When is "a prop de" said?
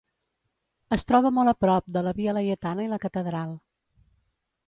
1.51-2.03